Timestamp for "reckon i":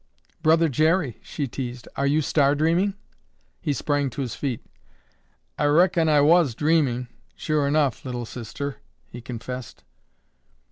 5.65-6.21